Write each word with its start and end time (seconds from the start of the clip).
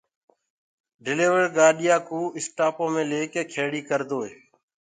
ڊليور 1.05 1.43
گآڏِيآ 1.55 1.95
ڪو 2.09 2.19
اسٽآپو 2.37 2.85
مي 2.93 3.03
ليڪي 3.11 3.43
کيڙو 3.53 3.79
ڪردوئي 3.89 4.31